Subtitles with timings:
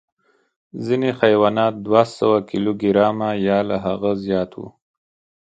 [0.85, 4.67] ځینې حیوانات دوه سوه کیلو ګرامه یا له هغه زیات وو.